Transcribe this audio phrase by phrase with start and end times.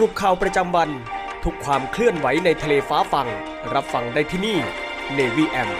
[0.00, 0.90] รุปข่าวประจำวัน
[1.44, 3.28] ทุกความเคลื่อนไหวในทะเลฟ้าฟัง
[3.74, 4.58] รับฟังได้ที่นี่
[5.16, 5.70] Navy M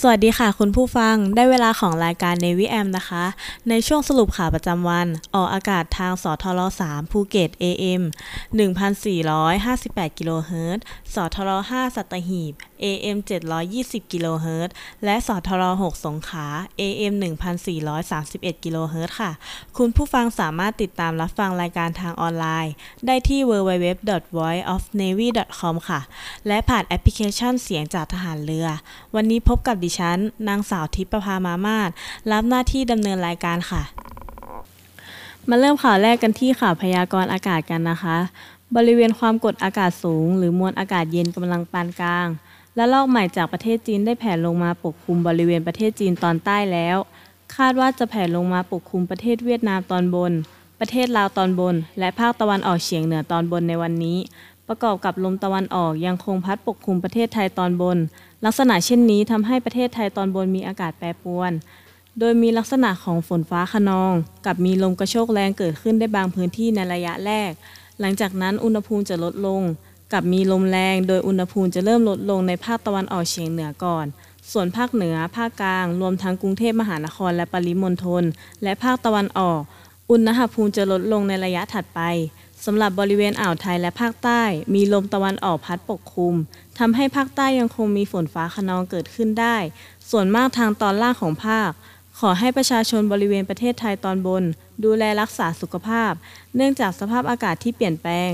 [0.00, 3.24] สวัสดีค่ะคุณผู้ฟังได้เวลาของรายการ Navy M นะคะ
[3.68, 8.02] ในช่วงสรุปข่าวประจำวัน ออกอากาศทางสทร3ภูเก็ต AM
[9.30, 12.54] 1458 กิโลเฮิรตซ์สทร5สัตหีบ
[12.84, 13.18] AM
[13.66, 14.74] 720กิโลเฮิรตซ์
[15.04, 16.46] และสทร6สงขา
[16.80, 17.14] AM
[17.88, 19.30] 1431กิโลเฮิรตซ์ค่ะ
[19.76, 22.72] คุณผู้ฟังสามารถติดตามรับฟังรายการทางออนไลน์
[23.06, 26.00] ได้ที่ www.voiceofnavy.com ค่ะ
[26.46, 28.68] และผ่านแอปพลิเคชันเสียงจากทหารเรือ
[29.14, 31.90] วันนี้พบกับดิฉัน นางสาวทิพประภามามาศ
[32.32, 33.82] รับหน้าที่ดำเนินรายการค่ะ
[35.48, 38.16] มาเริ่มข่าวแรกกันที่ข่าวพยากรณ์อากาศกันนะคะ
[38.76, 42.28] บริเวณความกดอากาศสูง หรือมวลอากาศเย็นกำลังปานกลาง
[42.76, 46.96] และลอกใหม่จากประเทศจีนได้แผ่ลงมาปกคลุมบริเวณประเทศจีนตอนใต้แล้ว
[47.56, 50.32] คาดว่าจะแผ่ลงมาปกคลุมประเทศเวียดนามตอนบน
[50.80, 54.18] ประเทศลาวตอนบน และภาคตะวันออกเฉียงเหนือตอนบนในวันนี้
[54.68, 57.98] ประกอบกับลมตะวันออกยังคงพัดปกคลุมประเทศไทยตอนบน
[58.44, 61.52] ลักษณะเช่นนี้ทำให้ประเทศไทยตอนบนมีอากาศแปรปรวน
[62.18, 64.12] โดยมีลักษณะของฝนฟ้าคะนอง
[64.46, 67.50] กับมีลมกระโชกแรงเกิดขึ้นได้บางพื้นที่ในระยะแรก
[68.00, 69.62] หลังจากนั้นอุณหภูมิจะลดลง
[70.12, 74.06] กับมีลมแรงโดยอุณหภูมิจะเริ่มลดลงในภาคตะวันออกเฉียงเหนือก่อน
[74.52, 78.24] ส่วนภาคเหนือ ภาคกลาง รวมทั้งกรุงเทพมหานครและปริมณฑล
[78.62, 79.60] และภาคตะวันออก
[80.10, 82.00] อุณหภูมิจะลดลงในระยะถัดไป
[82.64, 84.42] สำหรับบริเวณอ่าวไทยและภาคใต้
[84.74, 86.34] มีลมตะวันออกพัดปกคลุม
[86.78, 89.56] ทำให้ภาคใต้ยังคงมีฝนฟ้าคะนองเกิดขึ้นได้
[90.10, 91.70] ส่วนมากทางตอนล่างของภาค
[92.18, 94.44] ขอให้ประชาชนบริเวณประเทศไทยตอนบน
[94.84, 96.12] ดูแลรักษาสุขภาพ
[96.56, 98.30] เนื่องจากสภาพอากาศที่เปลี่ยนแปลง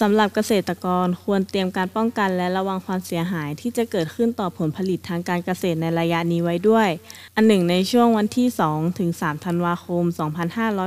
[0.00, 6.88] สำหรับเกษตรกรควรเตรียมการป้องกันและระวังความเสียหายที่จะเกิดขึ้นต่อผลผลิตทางการเกษตรในระยะนี้ไว้ด้วย
[7.36, 10.04] อันหนึ่งในช่วงวันที่ 2 ถึง 3 ธันวาคม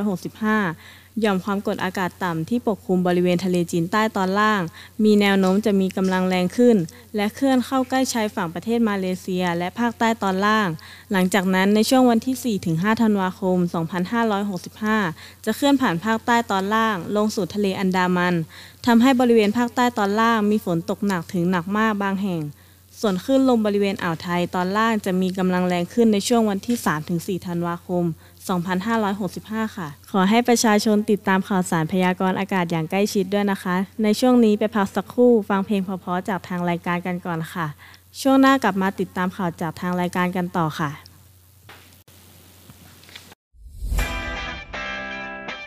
[0.02, 4.62] 2565 หย่อมความกดอากาศต่ำที่ปกคลุมบริเวณทะเลจีนใต้ตอนล่าง
[5.04, 6.78] มีแนวโน้มจะมีกำลังแรงขึ้น
[7.16, 10.68] และเคลื่อนเข้าใกล้ชายฝั่งประเทศมาเลเซียและภาคใต้ตอนล่าง
[11.12, 13.58] หลังจากนั้นในช่วงวันที่ 4-5 ธันวาคม
[14.52, 18.36] 2565 จะเคลื่อนผ่านภาคใต้ตอนล่าง ลงสู่ทะเลอันดามัน
[18.86, 22.42] ทำให้บริเวณภาคใต้ตอนล่างมีฝนตกหนักถึงหนักมากบางแห่ง
[23.00, 26.78] ส่วนคลื่นลมบริเวณอ่าวไทยตอนล่างจะมีกำลังแรงขึ้นในช่วงวันที่
[27.40, 28.06] 3-4 ธันวาคม
[28.50, 37.68] 2565 ค่ะ ขอให้ประชาชนติดตามข่าวสารพยากรณ์อากาศอย่างใกล้ชิดด้วยนะคะ ในช่วงนี้ไปพักสักครู่ฟังเพลงเพราะๆจากทางรายการกันก่อนค่ะ
[38.22, 40.92] ช่วงหน้ากลับมาติดตามข่าวจากทางรายการกันต่อค่ะ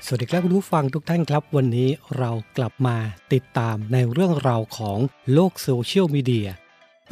[0.06, 1.88] สวัสดีครับคุณผู้ฟังทุกท่านครับ วันนี้
[2.18, 2.96] เรากลับมา
[3.32, 4.98] ติดตามในเรื่องราวของ
[5.32, 6.48] โลกโซเชียลมีเดีย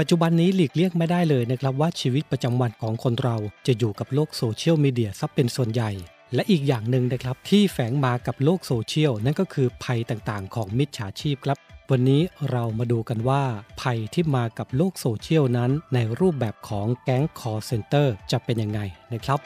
[0.04, 5.90] ปัจจุบันนี้หลีกเลี่ยงไม่ได้เลยนะครับว่าชีวิตประจำวันของคนเราจะอยู่กับโลกโซเชียลมีเดียซะเป็นส่วนใหญ่
[6.34, 11.58] และอีกอย่างหนึ่งนะครับที่แฝงมากับโลกโซเชียลนั่นก็คือภัยต่างๆ ของมิจฉาชีพครับ
[11.90, 13.42] วันนี้เรามาดูกันว่า
[13.80, 18.80] ภัยที่มากับโลกโซเชียลนั้น ในรูปแบบของแก๊ง call center จะเป็นยังไง
[19.12, 19.40] นะครับ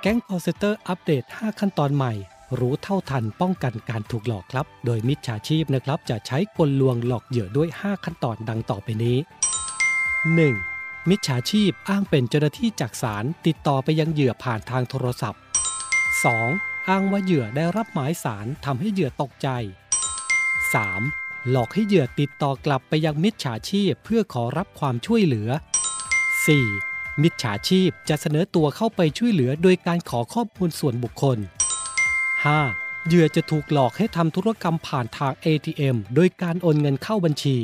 [0.00, 2.12] แก๊งคอลเซ็นเตอร์อัปเดต 5 ขั้นตอนใหม่
[2.58, 9.16] รู้เท่าทันป้องกันการถูกหลอกครับ โดยมิจฉาชีพนะครับจะใช้กลลวงหลอกเหยื่อด้วย 5 ขั้นตอนดังต่อไปนี้
[10.52, 11.10] 1.
[11.10, 15.40] มิจฉาชีพอ้างเป็นเจ้าหน้าที่จากศาลติดต่อไปยังเหยื่อผ่านทางโทรศัพท์
[16.34, 16.88] 2.
[16.88, 19.48] อ้างว่าเหยื่อได้รับหมายศาลทำให้เหยื่อตกใจ
[20.72, 21.50] 3.
[21.50, 25.48] หลอกให้เหยื่อติดต่อกลับไปยังมิจฉาชีพเพื่อขอรับความช่วยเหลือ
[26.56, 27.22] 4.
[27.22, 31.38] มิจฉาชีพจะเสนอตัวเข้าไปช่วยเหลือโดยการขอข้อมูลส่วนบุคคล
[32.46, 33.06] 5.
[33.06, 37.56] เหยื่อจะถูกหลอกให้ทำธุรกรรมผ่านทาง ATM โดยการโอนเงินเข้าบัญชี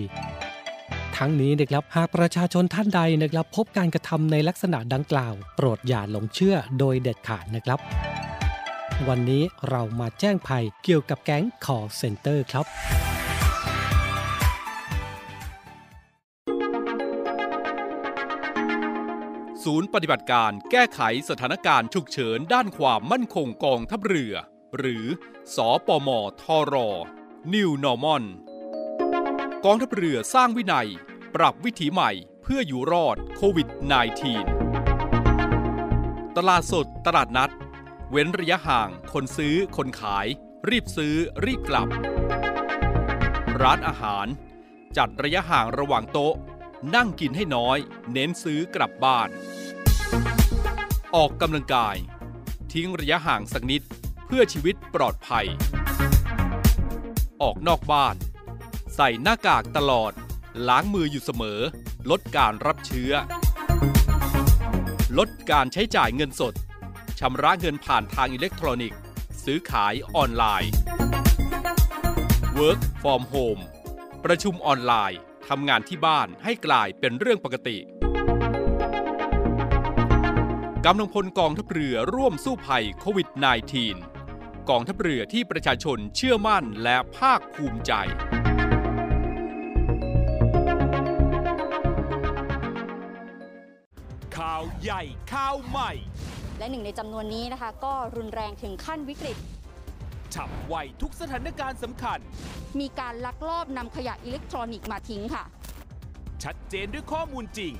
[1.17, 7.79] ทั้งนี้นะครับหากประชาชนท่านใดนะครับพบการกระทำในลักษณะดังกล่าว โปรดอย่าหลงเชื่อโดยเด็ดขาดนะครับ
[9.09, 12.67] วันนี้เรามาแจ้งภัยเกี่ยวกับแก๊ง call center ครับ
[19.65, 24.35] ศูนย์ปฏิบัติการแก้ไขสถานการณ์ฉุกเฉินด้านความมั่นคงกองทัพเรือ
[24.79, 25.05] หรือ
[25.57, 26.09] สอปม
[26.43, 26.75] ทร
[27.55, 28.25] New Normal
[29.65, 30.89] กองทัพเรือสร้างวินัย
[31.35, 32.11] ปรับวิถีใหม่
[32.43, 33.69] เพื่ออยู่รอดโควิด
[35.63, 37.53] -19 ตลาดสดตลาดนัด
[38.11, 40.27] เว้นระยะห่างคนซื้อคนขาย
[40.69, 41.89] รีบซื้อรีบกลับ
[43.63, 44.27] ร้านอาหาร
[44.97, 46.35] จัดระยะห่างระหว่างโต๊ะ
[46.95, 47.79] นั่งกินให้น้อย
[48.13, 49.29] เน้นซื้อกลับบ้าน
[51.15, 51.97] ออกกำลังกาย
[52.73, 53.83] ทิ้งระยะห่างสักนิด
[54.37, 55.47] พื่อชีวิตปลอดภัย
[57.43, 58.17] ออกนอกบ้าน
[58.95, 60.13] ใส่หน้ากากตลอด
[60.69, 61.61] ล้างมืออยู่เสมอ
[62.11, 63.13] ลดการรับเชื้อ
[65.19, 66.55] ลดการใช้จ่ายเงินสด
[67.21, 68.99] ชำระเงินผ่านทางอิเล็กทรอนิกส์
[69.45, 70.73] ซื้อขายออนไลน์
[72.59, 73.63] Work from home
[74.25, 77.79] ประชุมออนไลน์ทำงานที่บ้านให้กลายเป็นเรื่องปกติ
[80.87, 84.14] กำลังพลกองทัพเรือร่วมสู้ภัยโควิด -19
[84.71, 87.93] กองทัพเรือที่ประชาชนเชื่อมั่นและภาคภูมิใจ
[94.37, 95.03] ข่าวใหญ่
[95.33, 95.93] ข่าวใหม่
[96.59, 99.37] และหนึ่งในจำนวนนี้นะคะ ก็รุนแรงถึงขั้นวิกฤต
[100.35, 102.19] ฉับไวทุกสถานการณ์สำคัญ
[102.81, 105.45] มีการลักลอบนำขยะอิเล็กทรอนิกส์มาทิ้งค่ะ
[106.45, 107.73] ชัดเจนด้วยข้อมูลจริง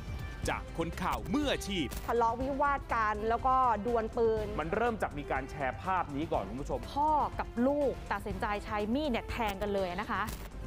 [0.51, 3.55] จากคนข่าวมืออาชีพ ทะเลาะวิวาทกันแล้วก็
[3.87, 10.23] ดวลปืน มันเริ่มจากมีการแชร์ภาพนี้ก่อนคุณผู้ชม พ่อกับลูกตัดสินใจใช้มีดเนี่ยแทงกันเลยนะคะ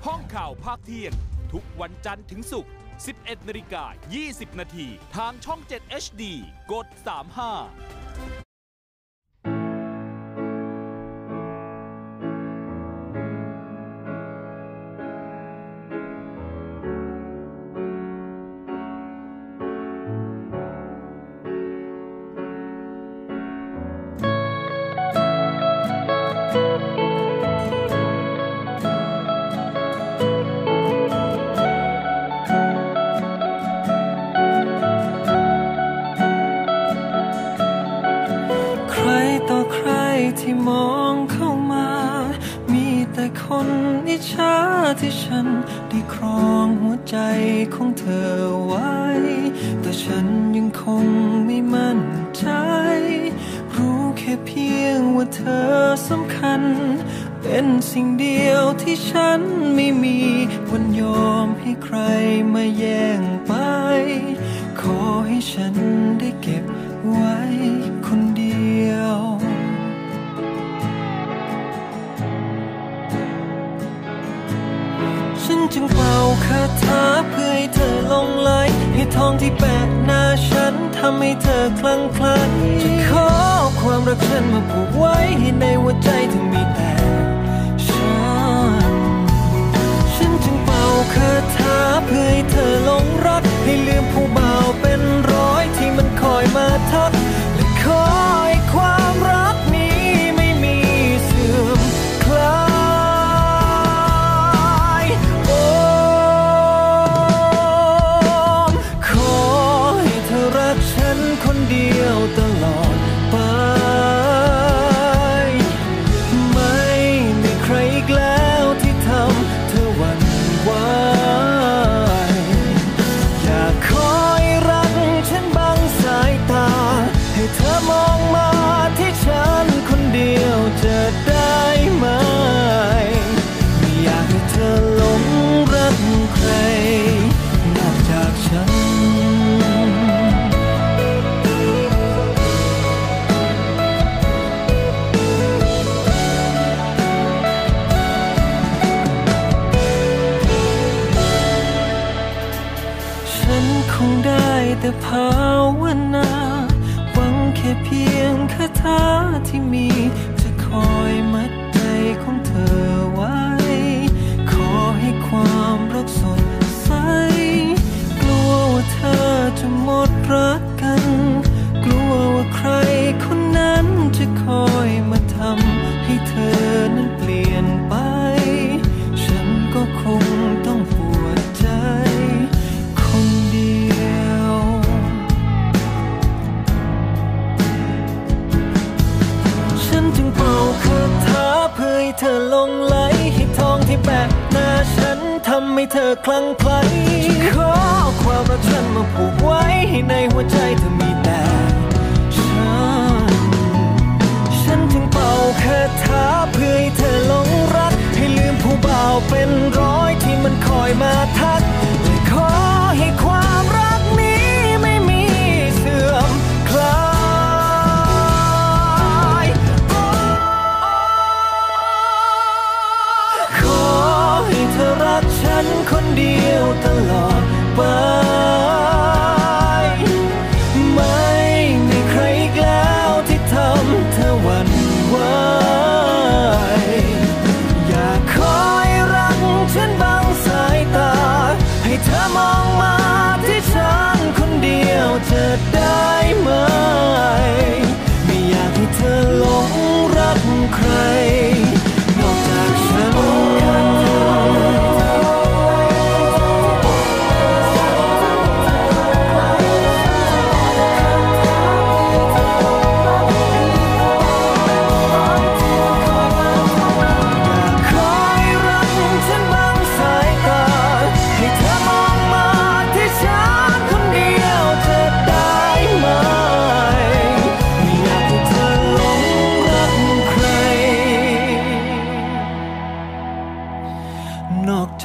[0.05, 1.13] ห้องข่าวภาคเที่ยง
[1.53, 2.71] ทุกวันจันทร์ถึงศุกร์
[3.09, 3.83] 11นาฬิกา
[4.21, 6.23] 20 นาที ทางช่อง 7 HD
[6.71, 6.87] กด
[7.91, 8.46] 35
[75.73, 78.51] จึงเป่าคาถาเพื่อให้เธอลงไหล
[78.93, 82.37] ให้ทองที่แปะหน้าฉันทำให้เธอคลั่งไคล้
[82.81, 83.29] จะขอ
[83.81, 86.93] ความรักฉันมาผูกไว้ให้ในหัวใจเธอมีแต่
[87.85, 88.15] ฉั
[88.91, 88.93] น
[90.13, 90.83] ฉันจึงเป่า
[91.13, 97.11] คาถาเพื่อให้เธอลงรัก ให้ลืมผู้บ่าวเป็นร้อยที่มันคอยมาทัก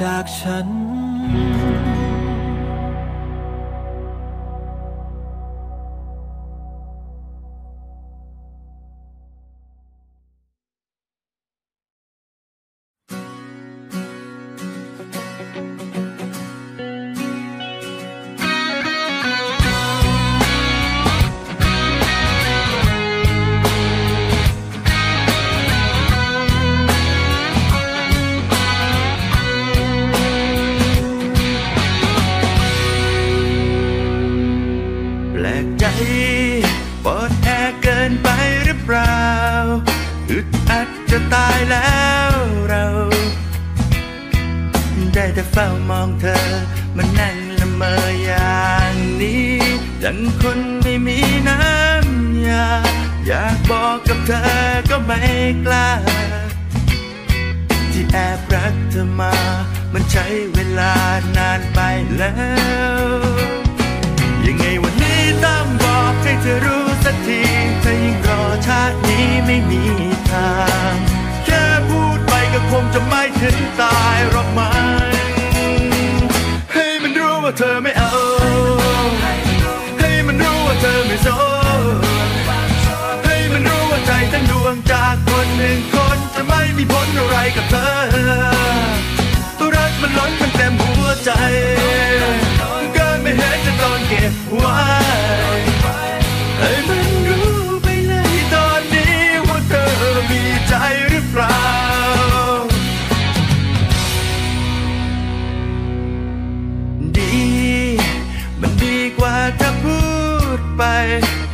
[0.01, 0.67] จากฉัน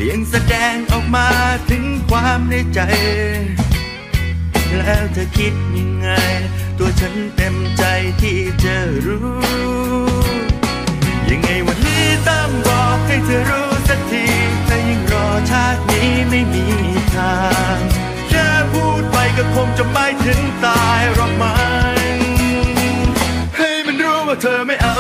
[0.10, 1.28] ยังแสดงออกมา
[1.70, 2.80] ถึงความในใจ
[4.78, 6.08] แล้วเธอคิดยังไง
[6.78, 7.84] ตัวฉันเต็มใจ
[8.22, 8.76] ที่จะ
[9.06, 9.28] รู้
[11.30, 14.26] ยังไงวันนี้ต้องบอกให้เธอรู้สักที
[14.66, 16.66] แต่ยังรอชาตินี้ไม่มี
[17.16, 17.38] ทา
[17.76, 17.78] ง
[18.30, 21.58] แค่พูดไปก็คงจะไปถึงตายหรอกมั้
[22.16, 22.20] ง
[23.58, 24.98] ให้มันรู้ว่าเธอไม่เอา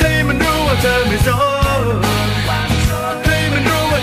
[0.00, 1.30] ให้มันรู้ว่าเธอไม่ส
[2.04, 2.05] น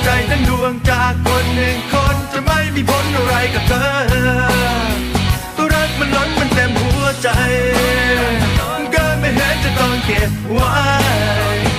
[0.03, 3.87] ใจทั้งดวงจากคนหนึ่งคนจะไม่มีผลอะไรกับเธอ
[5.57, 7.29] ตัวรักมันล้นมันเต็มหัวใจ
[8.93, 11.72] ก็ไม่เห็นจะต้องเก็บไว้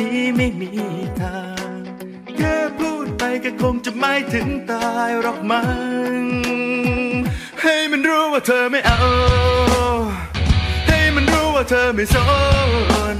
[0.00, 0.70] นี้ไม่มี
[1.20, 1.40] ทา
[1.76, 1.78] ง
[2.36, 5.64] แค่พูดไปก็คงจะไม่ถึงตายหรอกมั้
[6.22, 6.24] ง
[7.62, 9.00] ให้มันรู้ว่าเธอไม่เอา
[10.88, 12.16] ให้มันรู้ว่าเธอไม่ส
[13.14, 13.16] น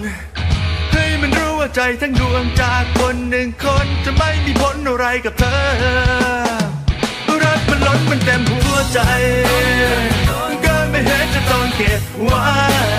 [0.92, 5.60] ให้มันรู้ว่าใจทั้งดวงจากคนหนึ่งคนจะไม่มีผลอะไรกับเธอ
[7.44, 9.00] รักมันล้นมันเต็มหัวใจ
[10.64, 12.89] ก็ไม่เห็นจะต้องเก็บไว้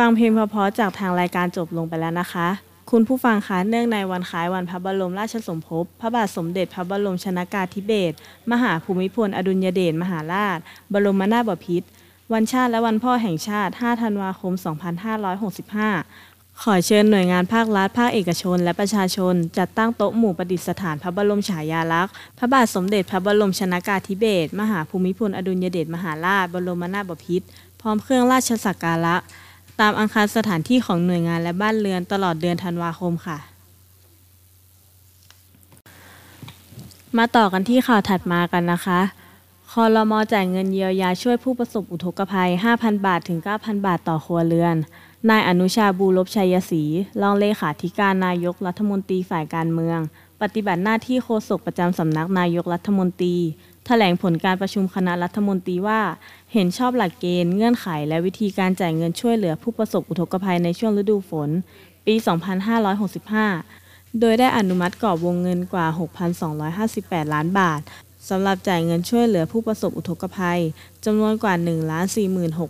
[0.00, 2.48] ฟังเพลงเพราะๆจากทางรายการจบลงไปแล้วนะคะ
[2.90, 8.16] คุณผู้ฟังคะเนื่องในวันคล้ายวันพระบรมราชสมภพพระบาทสมเด็จพระบรมชนากาธิเบศร
[8.50, 10.58] มหาภูมิพล อดุลยเดชมหาราช
[10.92, 11.86] บรมนาถบพิตร
[12.32, 14.52] วันชาติและวันพ่อแห่งชาติ 5 ธันวาคม
[15.78, 27.46] 2565 ขอเชิญหน่วยงานภาครัฐ ภาคเอกชน และประชาชน จัดตั้งโต๊ะหมู่ประดิษฐานพระบรมฉายาลักษณ์ พระบาทสมเด็จพระบรมชนากาธิเบศร มหาภูมิพล อดุลยเดชมหาราช บรมนาถบพิตร
[27.80, 29.16] พร้อมเครื่องราชสักการะ
[29.80, 33.38] ตามอังคารสถานที่ของหน่วยงานและบ้านเรือนตลอดเดือนธันวาคมค่ะ
[37.18, 39.00] มาต่อกันที่ข่าวถัดมากันนะคะ
[39.72, 44.76] คอรมอจ่ายเงินเยียวยาช่วยผู้ประสบอุทกภัย 5,000 บาทถึง 9,000 บาทต่อครัวเรือน
[45.30, 46.82] นายอนุชาบูรบชัยศรี
[47.22, 49.98] รองเลขาธิการนายกรัฐมนตรีฝ่ายการเมือง
[50.42, 53.36] ปฏิบัติหน้าที่โฆษกประจำสำนักนายกรัฐมนตรี
[53.90, 56.00] ถลงผลการประชุมคณะรัฐมนตรีว่า
[56.52, 61.50] เห็นชอบหลักเกณฑ์เงื่อนไข และวิธีการจ่ายเงินช่วยเหลือผู้ประสบอุทกภัยในช่วงฤดูฝน
[62.06, 62.14] ปี
[63.38, 65.86] 2565 โดยได้อนุมัติกรอบวงเงินกว่า
[66.60, 67.80] 6,258 ล้านบาท
[68.28, 70.60] สำหรับจ่ายเงินช่วยเหลือผู้ประสบอุทกภัย
[71.04, 71.54] จำนวนกว่า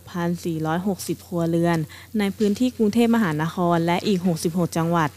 [0.06, 1.78] 146,460 ครัวเรือน
[2.18, 5.10] ในพื้นที่กรุงเทพมหานครและอีก 66 จังหวัด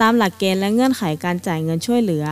[0.00, 2.24] ตามหลักเกณฑ์และเงื่อนไขการจ่ายเงินช่วยเหลือ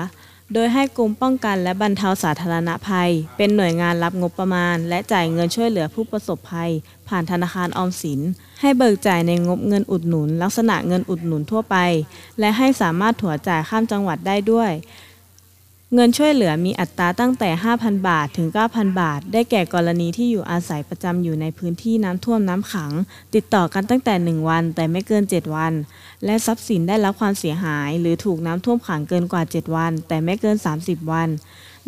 [0.52, 6.70] โดยให้กรมป้องกันและบรรเทาสาธารณภัย เป็นหน่วยงานรับงบประมาณ และจ่ายเงินช่วยเหลือผู้ประสบภัย
[7.08, 8.20] ผ่านธนาคารออมสิน
[8.60, 11.76] ให้เบิกจ่ายในงบเงินอุดหนุน ลักษณะเงินอุดหนุนทั่วไป
[12.40, 14.70] และให้สามารถถัวจ่ายข้ามจังหวัดได้ด้วย
[15.96, 22.92] เงินช่วยเหลือมีอัตราตั้งแต่ 5,000 บาทถึง 9,000 บาท ได้แก่กรณีที่อยู่อาศัยประจำอยู่ในพื้นที่น้ำท่วมน้ำขัง
[23.34, 25.72] ติดต่อกันตั้งแต่ 1 วัน แต่ไม่เกิน 7 วัน
[26.24, 31.28] และทรัพย์สินได้รับความเสียหาย หรือถูกน้ำท่วมขังเกินกว่า 7 วัน แต่ไม่เกิน 30 วัน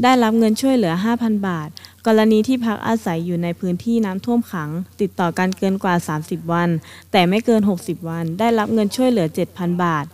[0.03, 1.69] ได้รับเงินช่วยเหลือ 5,000 บาท
[2.07, 6.69] กรณีที่พักอาศัยอยู่ในพื้นที่น้ำท่วมขัง ติดต่อกันเกินกว่า 30 วัน
[7.13, 10.05] แต่ไม่เกิน 60 วัน ได้รับเงินช่วยเหลือ 7,000 บาท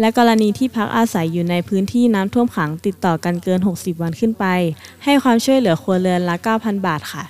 [0.00, 4.44] และกรณีที่พักอาศัยอยู่ในพื้นที่น้ำท่วมขังติดต่อกันเกิน 60 วันขึ้นไป
[5.04, 7.24] ให้ความช่วยเหลือครัวเรือนละ 9,000 บาทค่ะ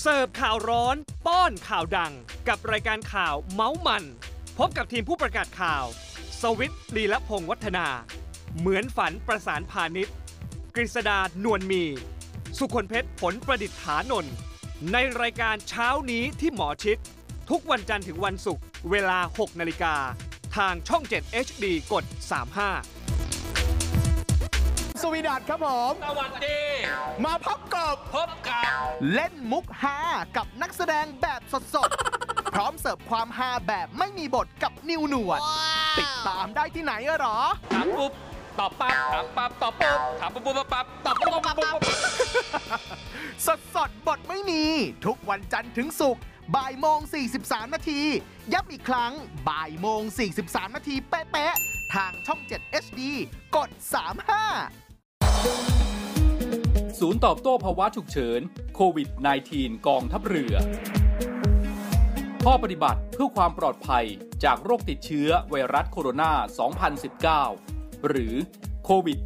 [0.00, 2.12] เสิร์ฟข่าวร้อน ป้อนข่าวดัง
[2.48, 4.04] กับรายการข่าวเมาส์มัน
[4.58, 5.84] พบกับทีมผู้ประกาศข่าว
[6.40, 7.86] สวิตลีละพงษ์วัฒนา
[8.58, 10.14] เหมือนฝันประสานพาณิชย์
[10.74, 11.84] กฤษดานวลมี
[12.58, 14.34] สุคนเพชรผลประดิษฐานนท์
[14.92, 16.98] ในรายการเช้านี้ที่หมอชิด
[17.50, 19.94] ทุกวันจันทร์ถึงวันศุกร์เวลา 6 นาฬิกา
[20.56, 22.04] ทางช่อง 7 HD กด
[23.12, 26.58] 35 สวีดัตครับผม สวัสดี
[27.24, 28.70] มาพบกับพบกับ
[29.12, 29.98] เล่นมุกฮา
[30.36, 31.40] กับนักแสดงแบบ
[31.74, 35.40] สดๆ พร้อมเสิร์ฟความฮาแบบไม่มีบทกับนิวหนวด
[35.98, 37.38] ติดตามได้ที่ไหนอะหรอ
[37.74, 38.12] ถามปุ๊บ
[38.58, 41.82] ตอบปั๊บถามปั๊บตอบปุ๊บถามปุ๊บปุ๊บปั๊บตอบปุ๊บปุ๊บปุ๊บปุ๊บ
[43.46, 44.62] สดสดๆบทไม่มี
[45.06, 46.22] ทุกวันจันทร์ถึงศุกร์
[46.56, 47.00] บ่ายโมง
[47.36, 48.00] 43 นาที
[48.52, 49.12] ย้ำอีกครั้ง
[49.48, 50.02] บ่ายโมง
[50.38, 53.00] 43 นาทีเป๊ะๆ ทางช่อง 7 HD
[53.56, 53.70] กด
[54.94, 58.40] 35 ศูนย์ตอบโต้ภาวะฉุกเฉิน
[58.74, 59.08] โควิด
[59.48, 60.54] -19 กองทัพเรือ
[62.44, 64.04] ข้อปฏิบัติเพื่อความปลอดภัย
[64.44, 66.32] จากโรคติดเชื้อไวรัสโคโรนา
[67.58, 68.34] 2019 หรือ
[68.84, 69.18] โควิด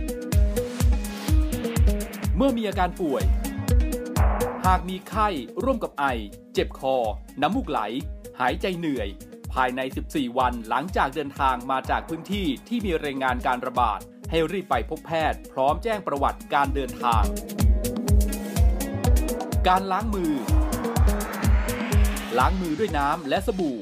[0.00, 3.24] -19 เมื่อมีอาการป่วย
[4.66, 5.28] หากมีไข้
[5.62, 6.04] ร่วมกับไอ
[6.54, 6.96] เจ็บคอ
[7.42, 7.80] น้ำมูกไหล
[8.40, 9.08] หายใจเหนื่อย
[9.52, 17.24] ภายใน 14 วันหลังจากเดินทางมาจากพื้นที่ที่มีรายงานการระบาด ให้รีบไปพบแพทย์ พร้อมแจ้งประวัติการเดินทาง
[19.68, 20.32] การล้างมือ
[22.38, 23.78] ล้างมือด้วยน้ำและสบู่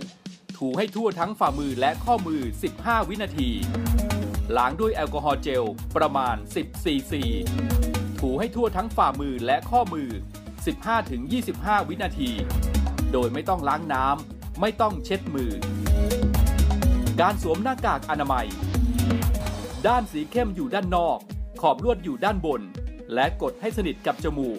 [0.59, 2.43] ถูให้ทั่วทั้งฝ่ามือและข้อมือ
[2.77, 3.51] 15 วินาที
[4.57, 5.64] ล้างด้วยแอลกอฮอล์เจล
[5.97, 7.23] ประมาณ 10 ซีซี
[8.21, 10.11] ถูให้ทั่วทั้งฝ่ามือและข้อมือ
[10.64, 12.31] 15-25 วินาที
[13.12, 15.53] โดยไม่ต้องล้างน้ำ ไม่ต้องเช็ดมือ
[17.20, 18.46] การสวมหน้ากากอนามัย
[19.87, 21.18] ด้านสีเข้มอยู่ด้านนอก
[21.61, 22.62] ขอบลวดอยู่ด้านบน
[23.14, 24.59] และกดให้สนิทกับจมูก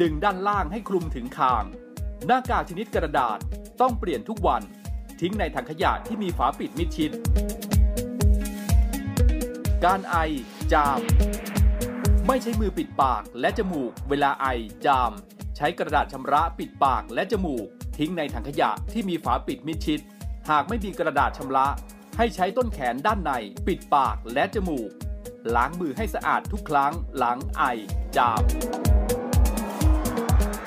[0.00, 1.64] ดึงด้านล่างให้คลุมถึงคาง
[2.26, 3.38] หน้ากากชนิดกระดาษ
[3.80, 4.62] ต้องเปลี่ยนทุกวัน
[5.20, 7.10] ทิ้งในถังขยะที่มีฝาปิดมิดชิด
[9.84, 10.16] การไอ
[10.72, 11.00] จาม
[12.26, 14.46] ไม่ใช้มือปิดปากและจมูกเวลาไอ
[14.86, 15.12] จาม
[15.56, 17.66] ใช้กระดาษชำระปิดปากและจมูก
[17.98, 20.00] ทิ้งในถังขยะที่มีฝาปิดมิดชิด
[20.50, 21.66] หากไม่มีกระดาษชำระ
[22.16, 23.32] ให้ใช้ต้นแขนด้านใน
[23.66, 24.90] ปิดปากและจมูก
[25.54, 27.62] ล้างมือให้สะอาดทุกครั้งหลังไอ
[28.16, 28.42] จาม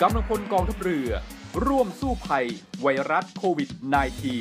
[0.02, 1.10] กำลังพลกองทัพเรือ
[1.66, 2.48] ร่วมสู้ภัย
[2.82, 3.70] ไวรัสโควิด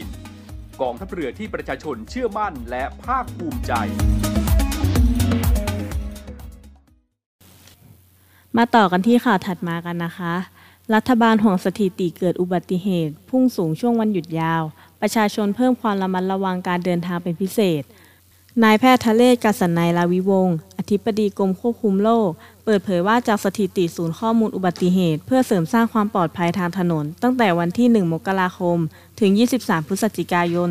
[0.04, 3.72] -19 กองทัพเรือที่ประชาชนเชื่อมั่นและภาคภูมิใจ
[8.56, 10.34] มาต่อกันที่ข่าวถัดมากันนะคะ
[10.94, 14.62] รัฐบาลห่วงสถิติเกิดอุบัติเหตุ พุ่งสูงช่วงวันหยุดยาว
[15.00, 17.82] ประชาชนเพิ่มความระมัดระวังการเดินทางเป็นพิเศษ
[18.62, 22.28] นายแพทย์ทะเลศกสันนัยลาวิวงศ์อธิบดีกรมควบคุมโรค
[22.64, 28.78] เปิดเผยว่าจากสถิติศูนย์ข้อมูลอุบัติเหตุ เพื่อเสริมสร้างความปลอดภัยทางถนน ตั้งแต่วันที่ 1 มกราคม
[29.20, 30.68] ถึง 23 พฤศจิกายน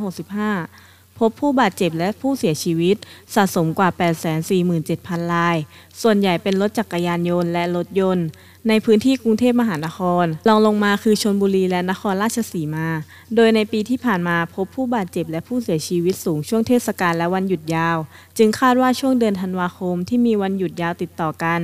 [0.00, 0.81] 2565
[1.18, 2.96] พบผู้บาดเจ็บและผู้เสียชีวิต
[3.34, 3.88] สะสมกว่า
[4.60, 5.56] 847,000 ราย
[6.02, 8.26] ส่วนใหญ่เป็นรถจักรยานยนต์และรถยนต์
[8.68, 12.88] ในพื้นที่กรุงเทพมหานครรองลงมาคือชนบุรีและนครราชสีมา
[13.34, 17.98] โดยในปีที่ผ่านมาพบผู้บาดเจ็บและผู้เสียชีวิตสูงช่วงเทศกาลและวันหยุดยาว
[18.38, 21.60] จึงคาดว่าช่วงเดือนธันวาคมที่มีวันหยุดยาวติดต่อกัน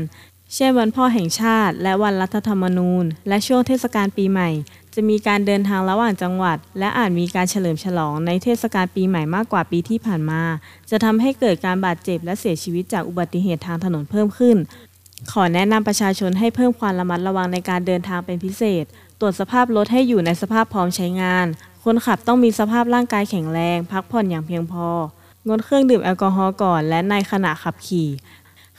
[0.54, 4.50] เช่นวันพ่อแห่งชาติ และวันรัฐธรรมนูญ และช่วงเทศกาลปีใหม่
[4.94, 10.42] จะมีการเดินทางระหว่างจังหวัด และอาจมีการเฉลิมฉลองในเทศกาลปีใหม่มากกว่าปีที่ผ่านมา
[10.90, 14.56] จะทำให้เกิดการบาดเจ็บและเสียชีวิตจากอุบัติเหตุทางถนนเพิ่มขึ้น
[15.32, 18.84] ขอแนะนำประชาชนให้เพิ่มความระมัดระวังในการเดินทางเป็นพิเศษ
[19.20, 21.46] ตรวจสภาพรถให้อยู่ในสภาพพร้อมใช้งาน
[21.84, 24.88] คนขับต้องมีสภาพร่างกายแข็งแรง พักผ่อนอย่างเพียงพอ
[25.48, 28.08] งดเครื่องดื่มแอลกอฮอล์ก่อนและในขณะขับขี่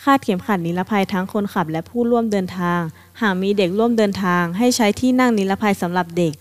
[0.03, 2.81] คาดเข็มขัดนิรภัยทั้งคนขับและผู้ร่วมเดินทาง
[3.21, 6.33] หากมีเด็กร่วมเดินทาง ให้ใช้ที่นั่งนิรภัยสำหรับเด็ก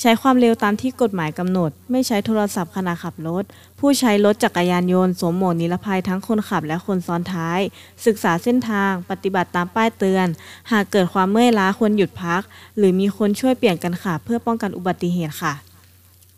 [0.00, 3.44] ใช้ความเร็วตามที่กฎหมายกำหนด ไม่ใช้โทรศัพท์ขณะขับรถ
[3.78, 7.60] ผู้ใช้รถจักรยานยนต์สวมหมวกนิรภัยทั้งคนขับและคนซ้อนท้าย
[8.06, 10.26] ศึกษาเส้นทาง ปฏิบัติตามป้ายเตือน
[10.72, 12.42] หากเกิดความเมื่อยล้าควรหยุดพัก
[12.76, 15.54] หรือมีคนช่วยเปลี่ยนกันขับเพื่อป้องกันอุบัติเหตุค่ะ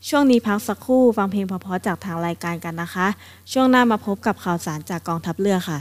[0.09, 3.07] ช่วงนี้พักสักครู่ฟังเพลงเพราะๆจากทางรายการกันนะคะ
[3.53, 5.81] ช่วงหน้ามาพบกับข่าวสารจากกองทัพเรือค่ะ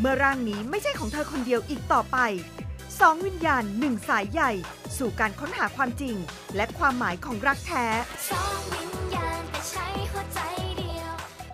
[0.00, 2.18] เมื่อร่างนี้ไม่ใช่ของเธอคนเดียวอีกต่อไป
[3.00, 4.52] สองวิญญาณหนึ่งสายใหญ่
[4.98, 6.16] สู่การค้นหาความจริง
[6.56, 7.86] และความหมายของรักแท้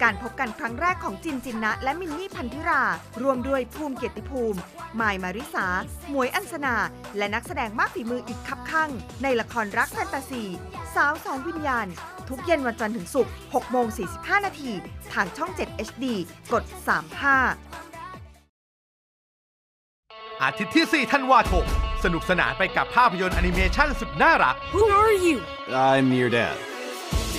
[0.02, 2.82] การพบกันครั้งแรกของจินจินนะ และมินนี่พันธิรา
[3.22, 4.58] รวมด้วยภูมิเกียรติภูมิ
[5.00, 5.66] มายมาริสา
[6.10, 6.74] หมวยอัญสนา
[7.16, 8.90] และนักแสดงมากฝีมืออีกคับข้าง
[9.22, 10.42] ในละครรักแฟนตาซี
[10.94, 11.86] สาวสองวิญญาณ
[12.28, 14.72] ทุกเย็นวันจันทร์ถึงศุกร์6โมง45 นาที
[15.12, 16.04] ทางช่อง 7 HD
[16.52, 16.64] กด
[17.28, 17.89] 35
[20.42, 21.64] อาทิตย์ที่ 4 ธันวาคม
[22.04, 25.36] สนุกสนานไปกับภาพยนตร์แอนิเมชันสุดน่ารัก Who are you
[25.90, 26.56] I'm your dad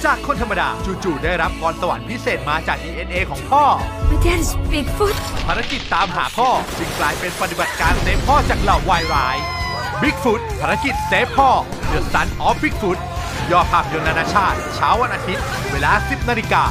[0.05, 0.69] จากคนธรรมดา
[1.03, 3.63] จู่ๆได้รับพรสวรรค์พิเศษมาจาก DNA ของพ่อ
[4.09, 5.15] My dad is Bigfoot
[5.47, 9.37] ภารกิจตามหาพ่อจึงกลายเป็นปฏิบัติการ save พ่อจากเหล่าวายร้าย
[10.01, 11.49] Bigfoot ภารกิจ save พ่อ
[11.91, 12.97] The Son of Bigfoot
[13.51, 16.63] ย่อภาพยนตร์นานาชาติ เช้าวันอาทิตย์ เวลา 10 นาฬิกา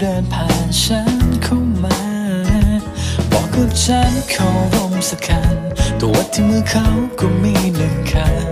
[0.00, 2.00] เดินผ่านฉันเข้ามา
[3.30, 5.56] บอกกับฉันเขาร่มสักคัน
[6.00, 6.86] ตัวที่มือเขา
[7.20, 8.46] ก็มีหนึ่งคัน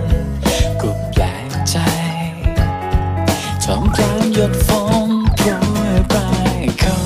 [0.81, 1.77] ก็แปลกใจ
[3.63, 4.69] ทำกลางหยดฝ
[5.07, 5.49] นโปร
[5.95, 6.99] ยปลายเขา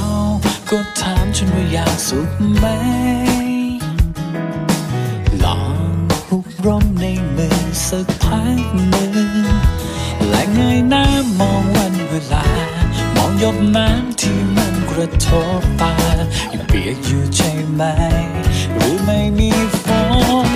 [0.69, 2.65] ก็ถามฉันว่าอยากสุขไหม
[5.43, 5.93] ลอง
[6.27, 9.15] หุบร่มในมือสักพักหนึ่ง
[10.29, 11.05] และเงยหน้า
[11.39, 12.45] มองวันเวลา
[13.15, 14.08] มองหยดน้ำ
[14.99, 15.93] ระทบฟ้า
[16.53, 17.83] ยังเปียกอยู่ใช่ไหม
[18.75, 19.49] หรือไม่มี
[19.83, 19.85] ฝ
[20.45, 20.49] น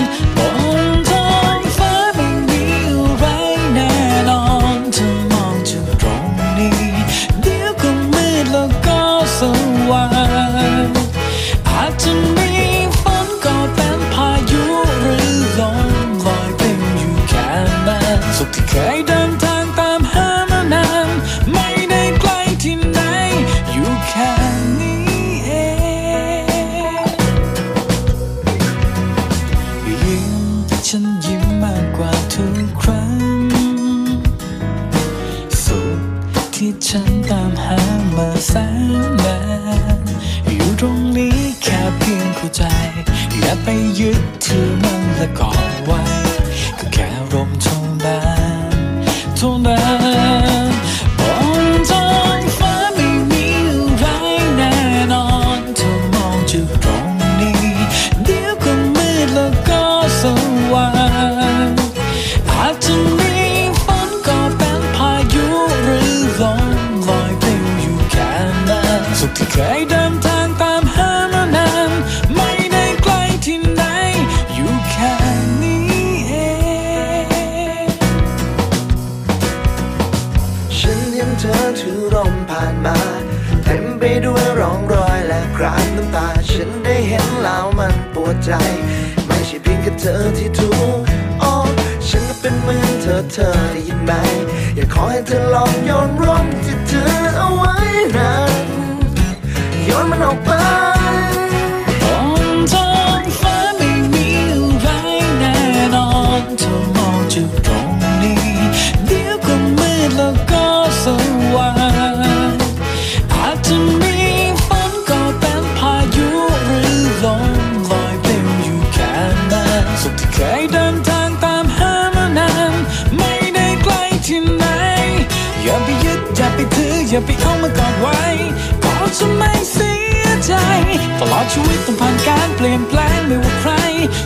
[131.20, 133.72] ตลอดชีวิตต้องผ่านการเปลี่ยนแปลงไม่ว่าใคร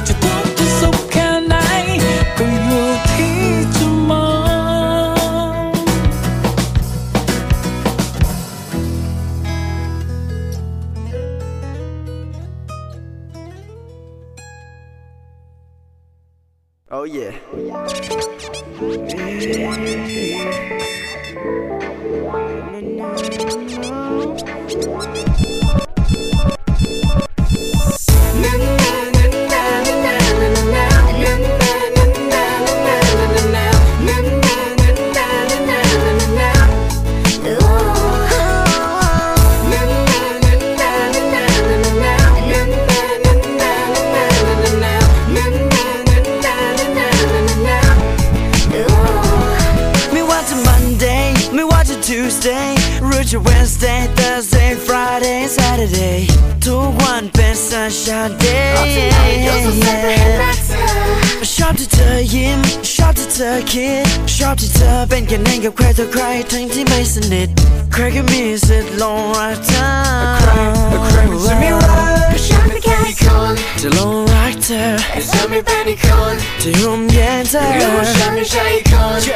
[0.08, 0.47] จะต้อง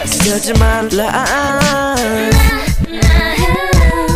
[0.01, 0.27] Yes.
[0.27, 1.95] 여자 말라.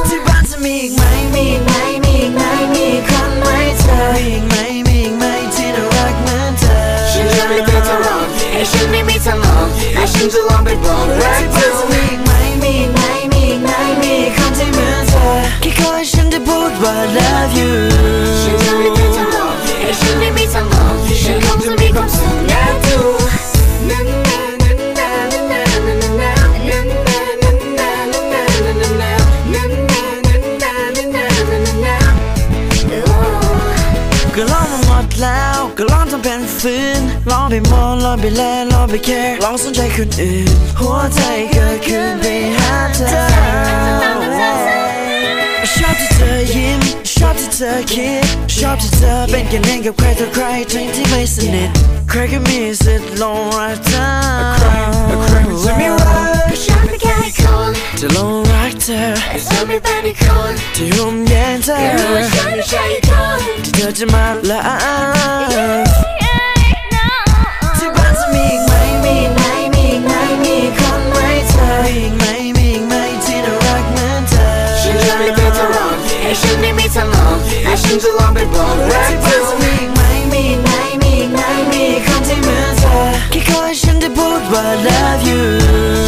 [0.10, 4.48] 집안서 믹 마이 믹 마이 믹 마이 믹 on my time.
[4.48, 7.06] 마이 믹 마이 진짜 rock my time.
[7.12, 8.26] She love me better wrong.
[8.58, 9.70] And she made me some wrong.
[9.96, 11.08] I should do long big wrong.
[11.22, 12.18] Right to me.
[12.26, 15.62] 마이 믹 마이 믹 마이 믹 on my time.
[15.62, 18.15] 기꺼이 신대 boot but love you.
[38.06, 41.22] ลองไปแลลองไปแคร์ลองสนใจคนอื่น หัวใจ
[41.54, 42.26] เกิดขึ้นไป
[42.58, 43.18] หาเธอ
[45.74, 46.80] ชอบที่เธอยิ้ม
[47.16, 48.26] ชอบที่เธอคิด
[48.58, 51.70] ชอบที่เธอเป็นกันเองกับใครต่อใครทั้งที่ไม่สนิท
[52.10, 54.08] ใครก็มีสิทธิ์ลงรักเธอ
[54.58, 54.68] ใคร
[55.24, 55.36] ใคร
[55.78, 56.78] ไม่รักฉั
[57.40, 59.04] คนจะลงรักเธอ
[59.50, 61.78] จะไม่เป็นอีกคนที่ห่มแย้มเธอ
[62.12, 62.22] ไม่
[62.70, 66.15] ใช่คนที่เธอจะมาแล้ว
[68.36, 69.42] มีอีกไหมมีอีกไหม
[69.74, 71.18] มีอีกไหมมีอีกคนไหม
[71.50, 72.24] เธอมีอีกไหม
[72.58, 72.94] มีอีกไหม
[73.24, 74.48] ที่น่ารักเหมือนเธอ
[74.82, 75.88] ฉันจะไม่เคยจะรอ
[76.22, 80.72] ให้ฉันไม่มีทางออกและฉันจะลองไปบอกรักเธอจะมีอีกไหมมีอีกไหม
[81.02, 82.96] มีอีกไหมมีอีกคนที่เหมือนเธอ
[83.32, 85.42] แค่ขอให้ฉันได้พูดว่า love you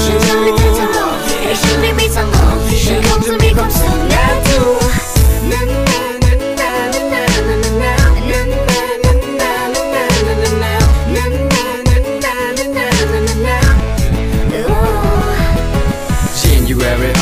[0.04, 1.08] ฉันจะไม่เคยจะรอ
[1.44, 3.70] ให้ฉันไม่มีทางออกฉันคงจะมีความ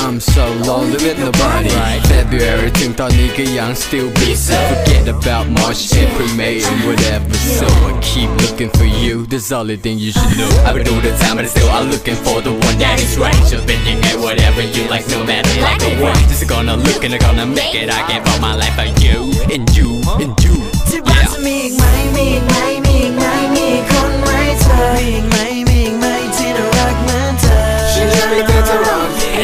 [0.04, 1.70] I'm so lonely with nobody
[2.12, 8.70] February ถึงตอนนี้ก็ยัง still busy Forget about March, April, May and whatever So I keep looking
[8.78, 11.46] for you That's the only thing you should know I've been through the time but
[11.54, 15.52] still I'm looking for the one that is right จะเป็นยังไง whatever you like no matter
[15.66, 18.54] like the way Just gonna look and I'm gonna make it I gave all my
[18.62, 19.16] life for you
[19.54, 19.88] and you
[20.22, 20.54] and you
[20.88, 21.84] ที่บ้านจะมีอีกไหม
[22.16, 24.28] มีอีกไหมมีอีกไหมมีอีกคนไหม
[24.60, 25.63] เธอมีอีกไหมมีอีกไหม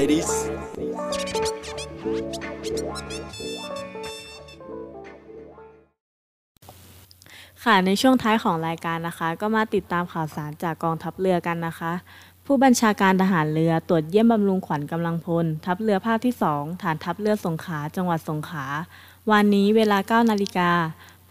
[0.00, 0.08] out.
[0.08, 0.30] Night, ladies.
[7.64, 11.92] ค่ะในช่วงท้ายของรายการนะคะ ก็มาติดตามข่าวสารจากกองทัพเรือกันนะคะ
[12.46, 18.66] ผู้บัญชาการทหารเรือตรวจเยี่ยมบำรุงขวัญกำลังพล ทัพเรือภาคที่ 2 ฐานทัพเรือสงขลาจังหวัดสงขลา
[19.30, 20.70] วันนี้เวลา 9 นาฬิกา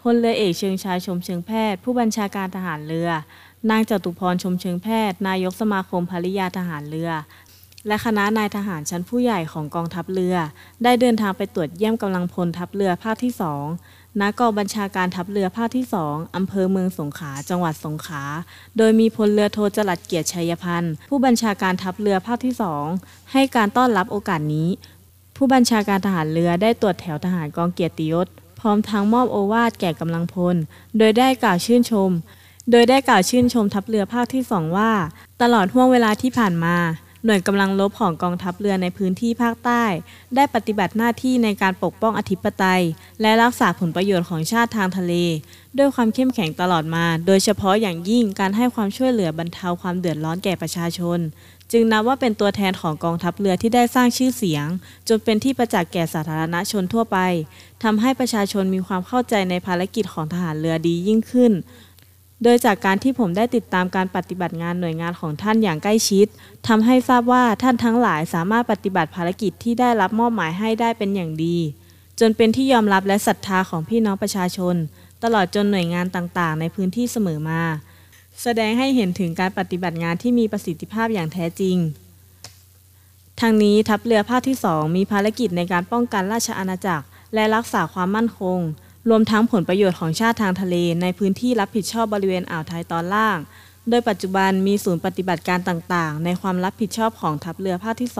[0.01, 3.09] พลเรือเอกเชิงชายชมเชิงแพทย์ ผู้บัญชาการทหารเรือ
[3.69, 7.11] นางจตุพรชมเชิงแพทย์ นายกสมาคมภริยาทหารเรือ
[7.87, 10.35] และคณะนายทหารชั้นผู้ใหญ่ของกองทัพเรือ
[10.83, 13.33] ได้เดินทางไปตรวจเยี่ยมกำลังพลทัพเรือภาคที่
[13.75, 18.23] 2ณกองบัญชาการทัพเรือภาคที่2องอำเภอเมืองสงขลา จังหวัดสงขลา
[18.77, 22.55] โดยมีพลเรือโทจรัดเกียรติชัยพันธ์ผู้บัญชาการทัพเรือภาคที่
[22.93, 24.69] 2ให้การต้อนรับโอกาสนี้
[25.35, 28.27] ผู้บัญชาการทหารเรือได้ตรวจแถวทหารกองเกียรติยศ
[28.59, 30.55] พร้อมทั้งมอบโอวาทแก่กำลังพล
[30.97, 32.11] โดยได้กล่าวชื่นชม
[32.71, 34.91] โดยได้กล่าวชื่นชมทัพเรือภาคที่2ว่า
[35.41, 36.75] ตลอดห่วงเวลาที่ผ่านมา
[37.25, 39.83] หน่วยกำลังรบของกองทัพเรือในพื้นที่ภาคใต้
[40.35, 42.83] ได้ปฏิบัติหน้าที่ในการปกป้องอธิปไตย
[43.21, 45.13] และรักษาผลประโยชน์ของชาติทางทะเล
[45.77, 51.19] ด้วยความเข้มแข็งตลอดมา โดยเฉพาะอย่างยิ่งการให้ความช่วยเหลือบรรเทาความเดือดร้อนแก่ประชาชน
[51.71, 54.65] จึงนับว่าเป็นตัวแทนของกองทัพเรือที่ได้สร้างชื่อเสียง
[55.07, 57.17] จนเป็นที่ประจักษ์แก่สาธารณชนทั่วไป
[57.83, 61.51] ทำให้ประชาชนมีความเข้าใจในภารกิจของทหารเรือดียิ่งขึ้น
[62.43, 66.27] โดยจากการที่ผมได้ติดตามการปฏิบัติงานหน่วยงานของท่านอย่างใกล้ชิด
[66.67, 71.57] ทำให้ทราบว่าท่านทั้งหลายสามารถปฏิบัติภารกิจที่ได้รับมอบหมายให้ได้เป็นอย่างดี
[72.19, 74.75] จนเป็นที่ยอมรับและศรัทธาของพี่น้องประชาชน
[75.23, 77.61] ตลอดจนหน่วยงานต่างๆ ในพื้นที่เสมอมา
[78.41, 81.77] แสดงให้เห็นถึงการปฏิบัติงานที่มีประสิทธิภาพอย่างแท้จริง
[83.39, 88.59] ทางนี้ทัพเรือภาคที่ 2 มีภารกิจในการป้องกันราชอาณาจักร และรักษาความมั่นคง
[89.09, 93.37] รวมทั้งผลประโยชน์ของชาติทางทะเลในพื้นที่รับผิดชอบบริเวณอ่าวไทยตอนล่าง
[93.89, 98.11] โดยปัจจุบันมีศูนย์ปฏิบัติการต่างๆ ในความรับผิดชอบของทัพเรือภาคที่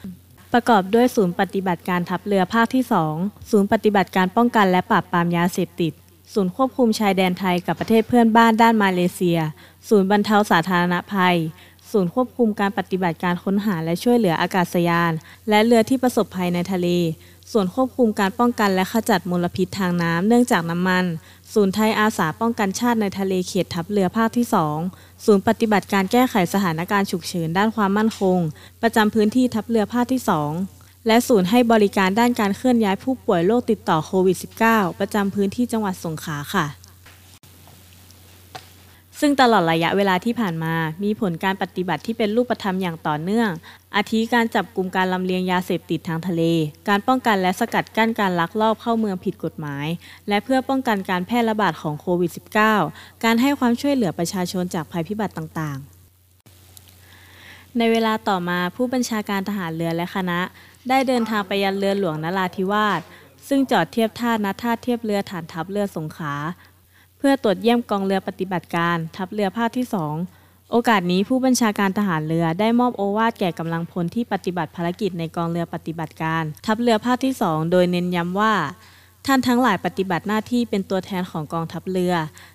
[0.00, 2.84] 2ประกอบด้วยศูนย์ปฏิบัติการทัพเรือภาคที่
[3.16, 5.92] 2 ศูนย์ปฏิบัติการป้องกันและปราบปรามยาเสพติด
[6.34, 9.38] ศูนย์ควบคุมชายแดนไทยกับประเทศเพื่อนบ้านด้านมาเลเซีย
[9.88, 11.36] ศูนย์บรรเทาสาธารณภัย
[11.90, 15.12] ศูนย์ควบคุมการปฏิบัติการค้นหาและช่วยเหลืออากาศยาน
[15.48, 16.88] และเรือที่ประสบภัยในทะเล
[17.52, 21.04] ส่วนควบคุมการป้องกันและขจัดมลพิษทางน้ำเนื่องจากน้ำมัน
[21.52, 24.46] ศูนย์ไทยอาสาป้องกันชาติในทะเลเขตทัพเรือภาคที่
[24.84, 28.38] 2 ศูนย์ปฏิบัติการแก้ไขสถานการณ์ฉุกเฉินด้านความมั่นคง
[28.82, 30.20] ประจำพื้นที่ทัพเรือภาคที่
[30.64, 34.36] 2 และศูนย์ให้บริการด้านการเคลื่อนย้ายผู้ป่วยโรคติดต่อโควิด
[34.68, 36.66] -19 ประจำพื้นที่จังหวัดสงขลาค่ะ
[39.20, 43.50] ซึ่งตลอดระยะเวลาที่ผ่านมา มีผลการปฏิบัติที่เป็นรูปธรรมอย่างต่อเนื่อง
[43.96, 46.42] อาทิการจับกลุ่มการลำเลียงยาเสพติดทางทะเล
[46.88, 49.86] การป้องกันและสกัดกั้นการลักลอบเข้าเมืองผิดกฎหมาย
[50.28, 52.30] และเพื่อป้องกันการแพร่ระบาดของโควิด
[52.76, 60.40] -19 การให้ความช่วยเหลือประชาชนจากภัยพิบัติต่างๆ ในเวลาต่อมาผู้บัญชาการทหารเรือและคณะ
[60.88, 63.00] ได้เดินทางไปยังเรือหลวงนราธิวาส
[63.48, 66.34] ซึ่งจอดเทียบท่าณท่าเทียบเรือฐานทัพเรือสงขลา
[67.18, 70.14] เพื่อตรวจเยี่ยมกองเรือปฏิบัติการ ทัพเรือภาคที่สอง
[70.70, 78.54] โอกาสนี้ผู้บัญชาการทหารเรือได้มอบโอวาทแก่กำลังพลที่ปฏิบัติภารกิจในกองเรือปฏิบัติการ ทัพเรือภาคที่สองโดยเน้นย้ำว่า
[79.26, 82.14] ท่านทั้งหลายปฏิบัติหน้าที่เป็นตัวแทนของกองทัพเรือ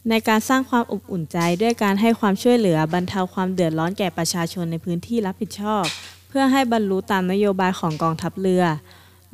[0.09, 5.83] ในการสร้างความอบอุ่นใจด้วยการให้ความช่วยเหลือบรรเทาความเดือดร้อนแก่ประชาชนในพื้นที่รับผิดชอบ
[6.29, 8.63] เพื่อให้บรรลุตามนโยบายของกองทัพเรือ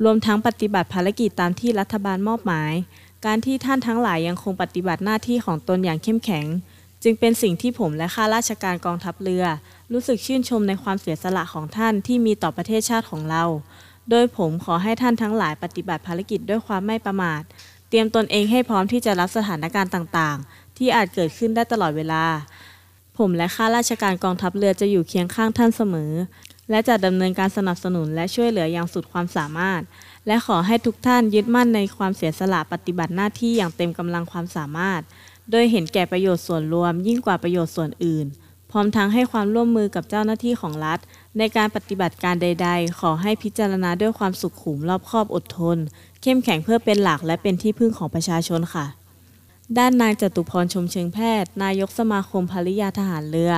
[0.04, 2.72] รวมทั้งปฏิบัติภารกิจตามที่รัฐบาลมอบหมาย
[3.26, 6.46] การที่ท่านทั้งหลายยังคงปฏิบัติหน้าที่ของตนอย่างเข้มแข็ง
[7.02, 9.44] จึงเป็นสิ่งที่ผมและข้าราชการกองทัพเรือ
[9.92, 13.44] รู้สึกชื่นชมในความเสียสละของท่านที่มีต่อประเทศชาติของเรา
[14.10, 17.42] โดยผมขอให้ท่านทั้งหลายปฏิบัติภารกิจด้วยความไม่ประมาท
[17.88, 22.24] เตรียมตนเองให้พร้อมที่จะรับสถานการณ์ต่างๆ ที่อาจเกิดขึ้นได้ตลอดเวลา
[23.18, 26.12] ผมและข้าราชการกองทัพเรือจะอยู่เคียงข้างท่านเสมอ
[26.70, 29.82] และจะดำเนินการสนับสนุนและช่วยเหลืออย่างสุดความสามารถ
[30.26, 35.00] และขอให้ทุกท่านยึดมั่นในความเสียสละปฏิบัติหน้าที่อย่างเต็มกำลังความสามารถ
[35.50, 38.26] โดยเห็นแก่ประโยชน์ส่วนรวมยิ่งกว่าประโยชน์ส่วนอื่น
[38.70, 40.98] พร้อมทั้งให้ความร่วมมือกับเจ้าหน้าที่ของรัฐ
[41.38, 45.78] ในการปฏิบัติการใด ๆ ขอให้พิจารณาด้วยความสุขุมรอบคอบอดทน
[46.22, 48.86] เข้มแข็งเพื่อเป็นหลักและเป็นที่พึ่งของประชาชนค่ะ
[49.78, 53.52] ด้านนายจตุพรชมเชิงแพทย์ นายกสมาคมภริยาทหารเรือ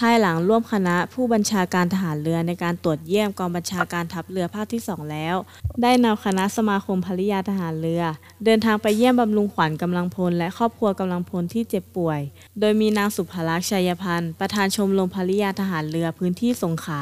[0.00, 5.36] ภายหลังร่วมคณะผู้บัญชาการทหารเรือในการตรวจเยี่ยมกองบัญชาการทัพเรือภาคที่สองแล้ว
[5.82, 8.02] ได้นำคณะสมาคมภริยาทหารเรือ
[8.44, 12.20] เดินทางไปเยี่ยมบำรุงขวัญกำลังพลและครอบครัวกำลังพลที่เจ็บป่วย
[12.60, 17.00] โดยมีนางสุภลักษณ์ชัยพันธ์ประธานชมรมภริยาทหารเรือพื้นที่สงขลา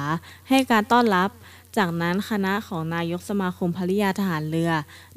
[0.49, 1.31] ให้การต้อนรับ
[1.79, 4.71] จากนั้นคณะของนายกสมาคมภริยาทหารเรือ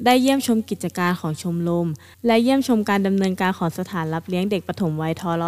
[0.04, 1.88] ได้เยี่ยมชมกิจการของชมรม
[2.26, 5.42] และเยี่ยมชมการดำเนินการของสถานรับเลี้ยงเด็กปฐมวัยทร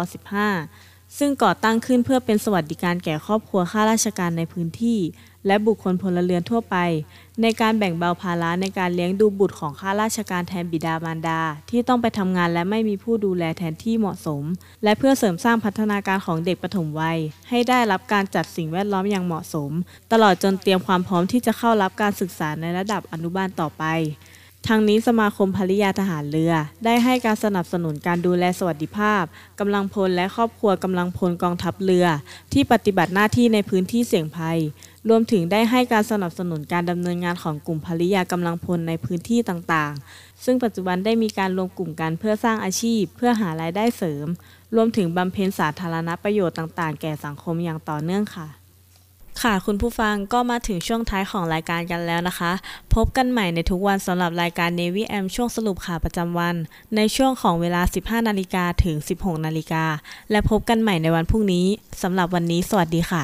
[0.45, 0.86] 15
[1.17, 4.99] ซึ่งก่อตั้งขึ้นเพื่อเป็นสวัสดิการแก่ครอบครัวข้าราชการในพื้นที่
[5.47, 6.77] และบุคคลพลเรือนทั่วไป
[7.41, 14.43] ในการแบ่งเบาภาระในการเลี้ยงดูบุตรของข้าราชการแทนบิดามารดา ที่ต้องไปทำงานและไม่มีผู้ดูแลแทนที่เหมาะสม
[14.83, 17.17] และเพื่อเสริมสร้างพัฒนาการของเด็กปฐมวัย
[17.49, 19.71] ให้ได้รับการจัดสิ่งแวดล้อมอย่างเหมาะสม
[20.11, 23.83] ตลอดจนเตรียมความพร้อมที่จะเข้ารับการศึกษาในระดับอนุบาลต่อไป
[24.71, 26.53] ทางนี้สมาคมภริยาทหารเรือ
[26.85, 29.23] ได้ให้การสนับสนุนการดูแลสวัสดิภาพ
[29.59, 32.07] กำลังพลและครอบครัวกำลังพลกองทัพเรือ
[32.53, 34.59] ที่ปฏิบัติหน้าที่ในพื้นที่เสี่ยงภัย
[35.09, 44.27] รวมถึงได้ให้การสนับสนุนการดำเนินงานของกลุ่มภริยากำลังพลในพื้นที่ต่างๆ ซึ่งปัจจุบันได้มีการรวมกลุ่มกันเพื่อสร้างอาชีพ เพื่อหารายได้เสริม
[44.75, 48.66] รวมถึงบำเพ็ญสาธารณประโยชน์ต่าง ๆ แก่สังคมอย่างต่อเนื่องค่ะ
[49.43, 52.51] ค่ะคุณผู้ฟังก็มาถึงช่วงท้ายของรายการกันแล้วนะคะ
[52.95, 56.55] พบกันใหม่ในทุกวันสำหรับรายการ Navy M ช่วงสรุปข่าวประจำวัน
[56.95, 59.85] ในช่วงของเวลา 15 นาฬิกาถึง 16 นาฬิกา
[60.31, 61.65] และพบกันใหม่ในวันพรุ่งนี้
[62.01, 63.23] สำหรับวันนี้ สวัสดีค่ะ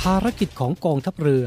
[0.00, 1.46] ภารกิจของกองทัพเรือ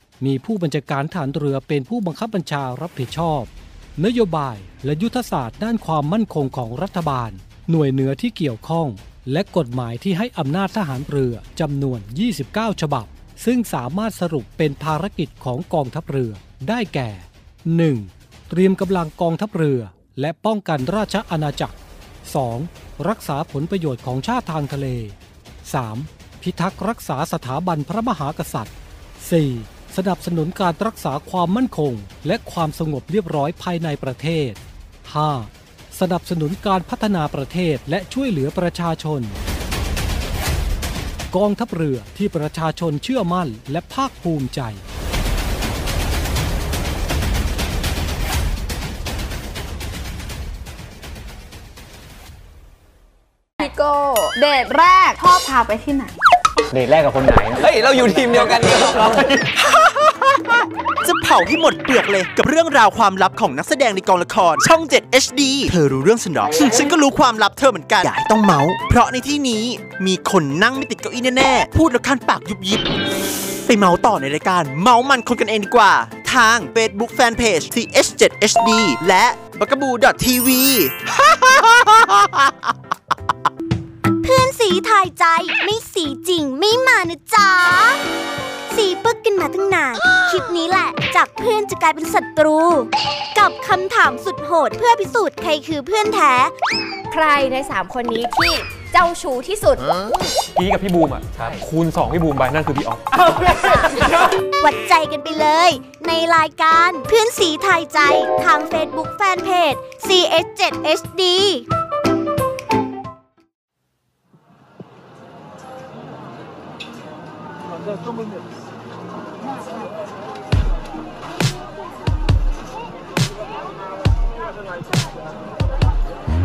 [0.25, 3.43] มีผู้บัญชาการฐานเรือเป็นผู้บังคับบัญชารับผิดชอบ
[4.05, 7.31] นโยบายและยุทธศาสตร์ด้านความมั่นคงของรัฐบาล
[7.69, 8.87] หน่วยเหนือที่เกี่ยวข้อง
[9.31, 11.99] และกฎหมายที่ให้อำนาจทหารเรือจำนวน
[12.39, 13.05] 29 ฉบับ
[13.45, 16.31] ซึ่งสามารถสรุปเป็นภารกิจของกองทัพเรือ
[16.69, 17.09] ได้แก่
[17.79, 18.49] 1.
[18.49, 19.79] เตรียมกำลังกองทัพเรือ
[20.19, 21.77] และป้องกันราชอาณาจักร
[22.41, 23.07] 2.
[23.09, 24.87] รักษาผลประโยชน์ของชาติทางทะเล
[25.65, 26.41] 3.
[26.41, 29.80] พิทักษ์รักษาสถาบันพระมหากษัตริย์ 4.
[29.97, 31.93] สนับสนุนการรักษาความมั่นคง
[32.27, 34.51] และความสงบเรียบร้อยภายในประเทศ
[35.15, 35.99] 5.
[35.99, 39.21] สสนับสนุนการพัฒนาประเทศและช่วยเหลือประชาชน
[41.35, 44.61] กองทัพเรือที่ประชาชนเชื่อมั่นและภาคภูมิใจ
[53.59, 53.93] พี่โก้
[54.39, 56.05] เดทแรกชอบพาไปที่ไหน
[56.73, 58.75] เดทแรกกับคนไหน เฮ้ย เราอยู่ทีมเดียวกันนี่
[61.07, 65.41] จะเผาให้หมดเปลือกเลยกับเรื่องราวความลับของนักแสดงในกองละคร ช่อง 7 HD
[65.71, 66.47] เธอรู้เรื่องฉันหรอ
[66.77, 69.63] ฉันก็รู้ความลับเธอเหมือนกัน อย่าให้ต้องเมาส์เพราะในที่นี้
[70.07, 72.81] มีคนนั่งไม่ติดเก้าอี้แน่ๆ พูดแล้วคันปากยุบยิบ
[73.65, 75.91] ไปเมาส์ต่อในรายการ เมาส์มันคนกันเองดีกว่า
[76.33, 78.69] ทาง Facebook Fanpage TH7HD
[79.07, 79.25] และ
[79.59, 79.89] บักกบู
[80.23, 80.49] .tv
[84.23, 85.25] เพื่อนสีถ่ายใจ
[85.63, 87.49] ไม่สีจริงไม่มานะจ๊ะ
[88.75, 89.95] สีปึกกันมาตั้งนาน
[90.29, 92.59] คลิปนี้แหละ จากเพื่อนจะกลายเป็นศัตรู
[93.39, 96.33] กับคำถามสุดโหดเพื่อพิสูจน์ใครคือเพื่อนแท้
[97.13, 98.53] ใครใน 3 คนนี้ที่
[98.91, 99.77] เจ้าชู้ที่สุด
[100.57, 101.21] พี่กับพี่บูมอะ
[101.67, 102.99] คูณ 2 พี่บูมไปนั่นคือพี่ออฟ
[104.65, 105.69] วัดใจกันไปเลย
[106.07, 107.99] ในรายการเพื่อนสีถ่ายใจ
[108.43, 111.21] ทาง Facebook Fanpage CS7HD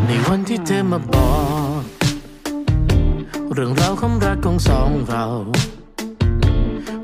[0.07, 1.33] ในวันที่เธอมาบอ
[1.79, 1.83] ก
[3.53, 5.25] เรื่องราวความรักของสองเรา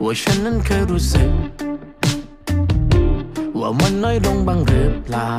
[0.03, 1.31] ว่าฉันนั้นเคยรู้สึก
[3.59, 5.33] ว่ามันน้อยลงบ้างหรือเปล่า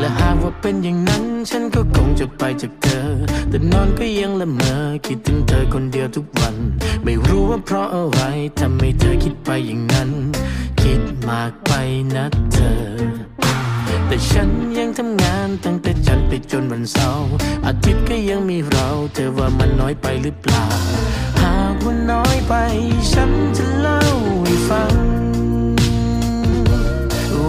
[0.00, 3.08] และหากว่าเป็นอย่างนั้น ฉันก็คงจะไปจากเธอ
[3.50, 4.74] แต่นอนก็ยังละเมอ
[5.06, 6.54] คิดถึงเธอคนเดียวทุกวัน
[7.04, 8.20] ไม่รู้ว่าเพราะอะไร
[8.60, 10.10] ทำให้เธอคิดไปอย่างนั้น
[10.82, 11.72] คิดมากไป
[12.16, 12.80] นะเธอ
[14.06, 14.48] แต่ฉัน
[14.78, 17.30] ยังทำงานตั้งแต่จันทร์ไปจนวันเสาร์
[17.66, 20.64] อาทิตย์ก็ยังมีเรา เธอว่ามันน้อยไปหรือเปล่า
[21.42, 22.54] หากว่าน้อยไป
[23.12, 24.00] ฉันจะเล่า
[24.44, 24.94] ให้ฟัง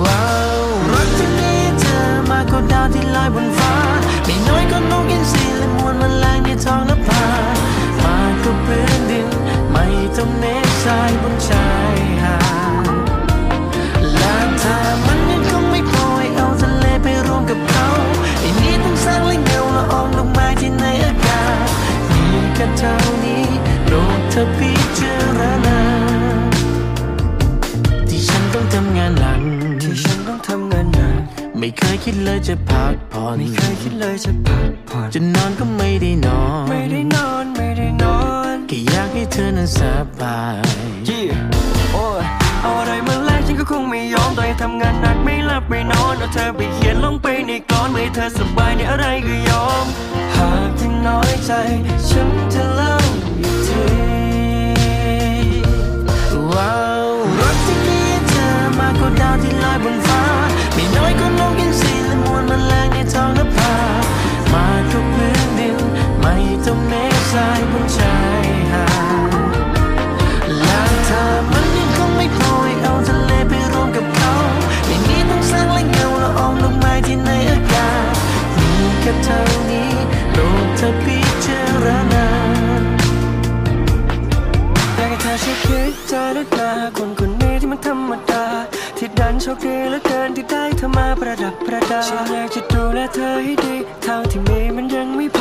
[0.04, 0.51] ว้า
[2.52, 3.74] กกว่าดาวที่ลอยบนฟ้า
[4.26, 7.24] ไม่น้อยก็นกอินทรีและมวลมันแมลงในท้องนภา
[8.04, 9.28] มากกว่าพื้นดิน
[9.72, 9.86] ไม่
[10.16, 12.38] ต้องเมฆทรายบนชายหา
[12.84, 12.96] ด
[14.18, 17.88] และถ้ามันยังคงไม่พอให้เอาทะเลไปรวมกับเขา
[18.40, 21.68] ไอ้นี้ต้องสร้างและเงาละอองลงมาที่ในอากาศ
[22.12, 22.24] มี
[22.56, 22.96] แค่เท่า
[23.26, 23.46] นี้
[23.84, 25.80] โปรดเธอพิจารณา
[28.10, 29.51] ที่ฉันต้องทำงานหนัก
[31.64, 38.20] ไม่เคยคิดเลยจะพักผ่อนไม่เคยคิดเลยจะพักผ่อนจะนอนก็ไม่ได้นอน ไม่ได้นอนไม่ได้นอ
[38.54, 39.80] นแค่อยากให้เธอนั้นส
[40.20, 40.56] บาย
[41.94, 42.24] โอ้ย
[42.62, 49.86] เอาอะไรมาแลกฉันก็คงไม่ยอมต่อให้ทำงานหนักไม่หลับไม่นอนเอาเธอไปเขียนลงไปในกลอนเมื่อให้เธอสบายในอะไรก็ยอม
[50.36, 51.52] หากเธอน้อยใจ
[52.08, 52.94] ฉันจะเล่า
[53.40, 53.84] อีกที
[56.54, 57.08] ว้าว
[57.40, 58.00] รักที่มี
[58.30, 58.48] เธอ
[58.80, 60.31] มากกว่าดาวที่ลอยบนฟ้าไม่น้อย
[61.22, 63.74] ก็นกอินทรีและมวลแมลงในท้องนภา
[64.54, 65.78] มากกว่าพื้นดิน
[66.20, 68.86] ไม่ต้องเมฆทรายบนชายหา
[69.30, 69.32] ด
[70.60, 74.34] และถ้ามันยังคงไม่พอให้เอาทะเลไปรวมกับเขา
[74.88, 78.14] อย่างนี้ต้องสร้างและเงาละอองลงมาที่ในอากาศ
[78.60, 79.92] มีแค่เท่านี้
[80.32, 82.28] โปรดเธอพิจารณา
[84.96, 88.31] อยากให้เธอช่วยคิดใจลึกมาคนคนนี้ที่มันธรรมดา
[89.44, 95.40] โชคดีเหลือเกินที่ได้เธอมาประดับประดาฉันอยากจะดูแลเธอให้ดี เท่าที่มีมันยังไม่พ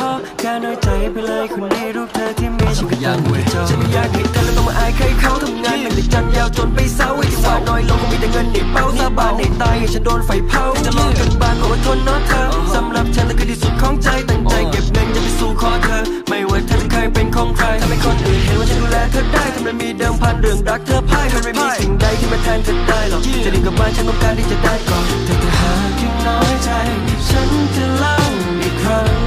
[0.51, 12.43] อย่าน้อยใจไปเลยคนนี้รูปเธอที่มีฉันก็ยังไม่จบฉันไม่อยากให้เธอแล้วต้องมาอายใครเขาทำงานมันจะจันยาวจนไปเศร้าไอ้ที่ว่าน้อยลงก็มีแต่เงินในเป้าสาบานในตายให้ฉันโดนไฟเผาจะลองกันบ้านบอกว่าทนเนาะเธอ
[12.75, 15.97] สำหรับฉันนั่นคือที่สุดของใจตั้งใจเก็บเงินจะไปสู่ขอเธอ
[16.29, 26.69] ไม่ว่าเธอจะเคยเป็นของใครทำให้คนอื่นเห็นว่าฉันดูแลเธอได้ทำไมมีเดิมพันเรื่องรักเธอพ่ายมันไม่มีสิ่งใดที่มาแทนเธอได้หรอกจะดีกับบ้านฉันต้องการที่จะได้ก่อนแต่ถ้าหากยังน้อยใจ
[27.27, 28.15] ฉันจะเล่า
[28.63, 29.20] อีกครั้ง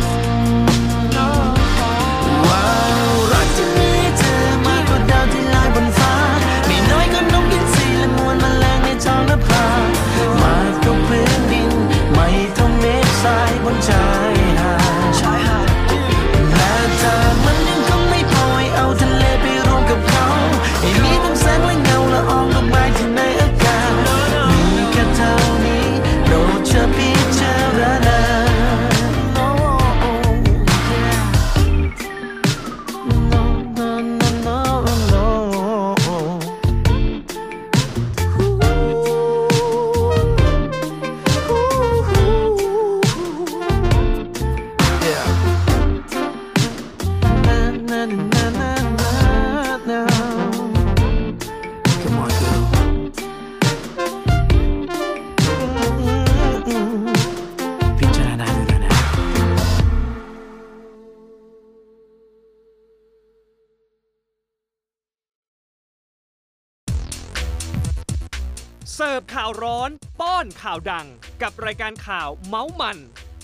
[68.99, 69.91] เสิร์ฟข่าวร้อน
[70.21, 71.07] ป้อนข่าวดัง
[71.43, 72.99] กับรายการข่าวเมาส์มัน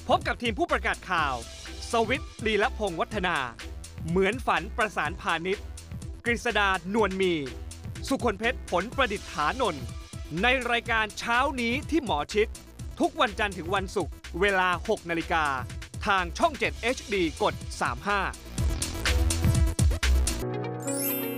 [0.08, 1.34] พบกับทีมผู้ประกาศข่าว
[1.90, 3.36] สวิตลีละพงวัฒนา
[4.08, 5.64] เหมือนฝันประสานพาณิชย์
[6.24, 7.34] กฤษดานวลมี
[8.08, 9.84] สุคนเพชรผลประดิษฐานนท์
[10.42, 12.48] ในรายการเช้านี้ที่หมอชิด
[13.00, 15.44] ทุกวันจันทร์ถึงวันศุกร์เวลา 6 นาฬิกา
[16.06, 17.54] ทางช่อง 7 HD กด
[18.06, 18.49] 35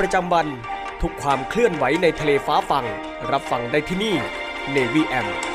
[0.00, 0.46] ประจำวัน
[1.02, 2.84] ทุกความเคลื่อนไหวในทะเลฟ้าฟัง
[3.30, 4.14] รับฟังได้ที่นี่
[4.74, 5.51] Navy M